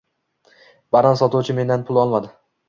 Banan 0.97 1.19
sotuvchi 1.19 1.57
mendan 1.59 1.85
pul 1.91 2.01
olmadi. 2.07 2.35